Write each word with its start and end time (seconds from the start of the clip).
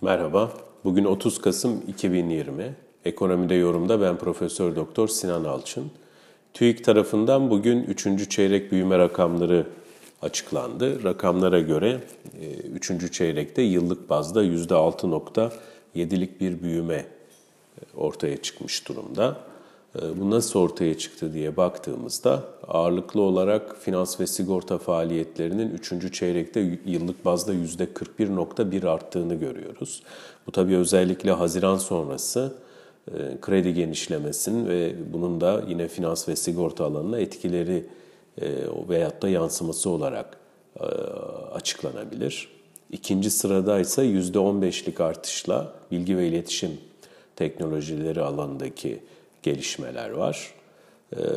Merhaba. 0.00 0.52
Bugün 0.84 1.04
30 1.04 1.40
Kasım 1.40 1.82
2020. 1.88 2.74
Ekonomide 3.04 3.54
yorumda 3.54 4.00
ben 4.00 4.18
Profesör 4.18 4.76
Doktor 4.76 5.08
Sinan 5.08 5.44
Alçın. 5.44 5.90
TÜİK 6.54 6.84
tarafından 6.84 7.50
bugün 7.50 7.82
3. 7.82 8.30
çeyrek 8.30 8.72
büyüme 8.72 8.98
rakamları 8.98 9.66
açıklandı. 10.22 11.04
Rakamlara 11.04 11.60
göre 11.60 12.00
3. 12.74 13.12
çeyrekte 13.12 13.62
yıllık 13.62 14.10
bazda 14.10 14.44
%6.7'lik 14.44 16.40
bir 16.40 16.62
büyüme 16.62 17.06
ortaya 17.96 18.36
çıkmış 18.36 18.88
durumda. 18.88 19.36
Bu 20.16 20.30
nasıl 20.30 20.60
ortaya 20.60 20.98
çıktı 20.98 21.32
diye 21.32 21.56
baktığımızda 21.56 22.44
ağırlıklı 22.68 23.20
olarak 23.20 23.76
finans 23.80 24.20
ve 24.20 24.26
sigorta 24.26 24.78
faaliyetlerinin 24.78 25.70
3. 25.70 26.14
çeyrekte 26.14 26.78
yıllık 26.86 27.24
bazda 27.24 27.54
%41.1 27.54 28.88
arttığını 28.88 29.34
görüyoruz. 29.34 30.02
Bu 30.46 30.52
tabii 30.52 30.76
özellikle 30.76 31.30
Haziran 31.30 31.76
sonrası 31.76 32.54
kredi 33.40 33.74
genişlemesinin 33.74 34.68
ve 34.68 34.94
bunun 35.12 35.40
da 35.40 35.62
yine 35.68 35.88
finans 35.88 36.28
ve 36.28 36.36
sigorta 36.36 36.84
alanına 36.84 37.18
etkileri 37.18 37.86
veyahut 38.88 39.22
da 39.22 39.28
yansıması 39.28 39.90
olarak 39.90 40.38
açıklanabilir. 41.52 42.48
İkinci 42.92 43.30
sırada 43.30 43.80
ise 43.80 44.02
%15'lik 44.02 45.00
artışla 45.00 45.72
bilgi 45.90 46.16
ve 46.16 46.28
iletişim 46.28 46.70
teknolojileri 47.36 48.22
alanındaki 48.22 48.98
gelişmeler 49.42 50.10
var. 50.10 50.54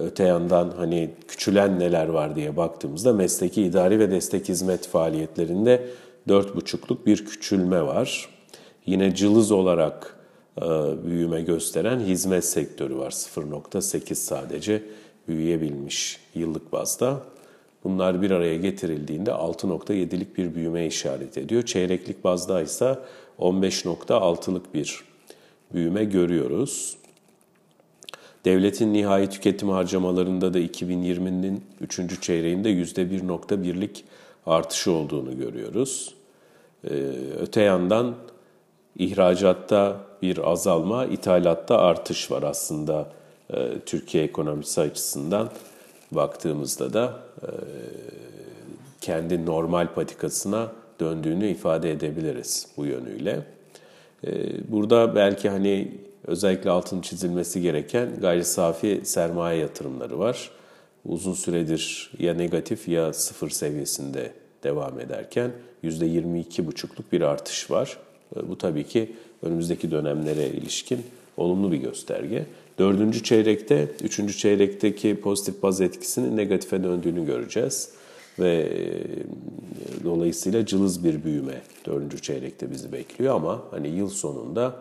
Öte 0.00 0.24
yandan 0.24 0.72
hani 0.76 1.10
küçülen 1.28 1.78
neler 1.78 2.08
var 2.08 2.36
diye 2.36 2.56
baktığımızda 2.56 3.12
mesleki 3.12 3.62
idari 3.62 3.98
ve 3.98 4.10
destek 4.10 4.48
hizmet 4.48 4.88
faaliyetlerinde 4.88 5.86
4,5'luk 6.28 7.06
bir 7.06 7.26
küçülme 7.26 7.82
var. 7.82 8.28
Yine 8.86 9.14
cılız 9.14 9.52
olarak 9.52 10.16
büyüme 11.06 11.42
gösteren 11.42 12.00
hizmet 12.00 12.44
sektörü 12.44 12.96
var. 12.96 13.10
0.8 13.10 14.14
sadece 14.14 14.82
büyüyebilmiş 15.28 16.20
yıllık 16.34 16.72
bazda. 16.72 17.20
Bunlar 17.84 18.22
bir 18.22 18.30
araya 18.30 18.56
getirildiğinde 18.56 19.30
6.7'lik 19.30 20.38
bir 20.38 20.54
büyüme 20.54 20.86
işaret 20.86 21.38
ediyor. 21.38 21.62
Çeyreklik 21.62 22.24
bazda 22.24 22.62
ise 22.62 22.98
15.6'lık 23.38 24.74
bir 24.74 25.04
büyüme 25.74 26.04
görüyoruz. 26.04 26.96
Devletin 28.44 28.92
nihai 28.92 29.30
tüketim 29.30 29.68
harcamalarında 29.68 30.54
da 30.54 30.58
2020'nin 30.58 31.64
3. 31.80 32.20
çeyreğinde 32.20 32.70
%1.1'lik 32.70 34.04
artışı 34.46 34.92
olduğunu 34.92 35.38
görüyoruz. 35.38 36.14
Öte 37.40 37.60
yandan 37.60 38.14
ihracatta 38.98 39.96
bir 40.22 40.50
azalma, 40.50 41.06
ithalatta 41.06 41.78
artış 41.78 42.30
var 42.30 42.42
aslında 42.42 43.12
Türkiye 43.86 44.24
ekonomisi 44.24 44.80
açısından 44.80 45.50
baktığımızda 46.12 46.92
da 46.92 47.18
kendi 49.00 49.46
normal 49.46 49.94
patikasına 49.94 50.72
döndüğünü 51.00 51.48
ifade 51.48 51.92
edebiliriz 51.92 52.66
bu 52.76 52.86
yönüyle. 52.86 53.42
Burada 54.68 55.14
belki 55.14 55.48
hani 55.48 55.88
özellikle 56.26 56.70
altın 56.70 57.00
çizilmesi 57.00 57.62
gereken 57.62 58.08
gayri 58.20 58.44
safi 58.44 59.00
sermaye 59.04 59.60
yatırımları 59.60 60.18
var. 60.18 60.50
Uzun 61.04 61.32
süredir 61.32 62.10
ya 62.18 62.34
negatif 62.34 62.88
ya 62.88 63.12
sıfır 63.12 63.50
seviyesinde 63.50 64.32
devam 64.64 65.00
ederken 65.00 65.50
%22,5'luk 65.84 67.12
bir 67.12 67.20
artış 67.20 67.70
var. 67.70 67.98
Bu 68.48 68.58
tabii 68.58 68.84
ki 68.84 69.12
önümüzdeki 69.42 69.90
dönemlere 69.90 70.46
ilişkin 70.48 70.98
olumlu 71.36 71.72
bir 71.72 71.76
gösterge. 71.76 72.46
Dördüncü 72.78 73.22
çeyrekte, 73.22 73.88
üçüncü 74.02 74.36
çeyrekteki 74.36 75.20
pozitif 75.20 75.62
baz 75.62 75.80
etkisinin 75.80 76.36
negatife 76.36 76.84
döndüğünü 76.84 77.26
göreceğiz. 77.26 77.90
Ve 78.38 78.72
dolayısıyla 80.04 80.66
cılız 80.66 81.04
bir 81.04 81.24
büyüme 81.24 81.62
dördüncü 81.86 82.22
çeyrekte 82.22 82.70
bizi 82.70 82.92
bekliyor 82.92 83.34
ama 83.34 83.62
hani 83.70 83.88
yıl 83.88 84.08
sonunda 84.08 84.74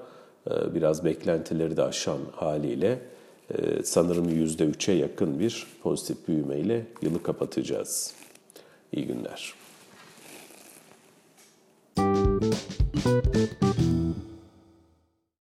biraz 0.74 1.06
beklentileri 1.06 1.78
de 1.78 1.84
aşan 1.84 2.20
haliyle 2.36 3.00
sanırım 3.84 4.30
%3'e 4.30 4.94
yakın 4.94 5.40
bir 5.40 5.68
pozitif 5.84 6.28
büyümeyle 6.28 6.86
yılı 7.02 7.24
kapatacağız. 7.24 8.14
İyi 8.92 9.08
günler. 9.08 9.54
Müzik 11.98 13.81